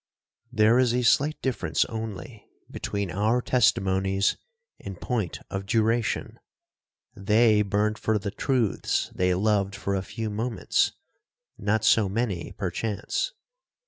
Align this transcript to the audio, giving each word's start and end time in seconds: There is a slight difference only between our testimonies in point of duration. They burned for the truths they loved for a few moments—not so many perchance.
There 0.51 0.79
is 0.79 0.95
a 0.95 1.03
slight 1.03 1.39
difference 1.43 1.85
only 1.85 2.47
between 2.71 3.11
our 3.11 3.39
testimonies 3.39 4.35
in 4.79 4.95
point 4.95 5.37
of 5.51 5.67
duration. 5.67 6.39
They 7.15 7.61
burned 7.61 7.99
for 7.99 8.17
the 8.17 8.31
truths 8.31 9.11
they 9.13 9.35
loved 9.35 9.75
for 9.75 9.93
a 9.93 10.01
few 10.01 10.31
moments—not 10.31 11.85
so 11.85 12.09
many 12.09 12.51
perchance. 12.57 13.33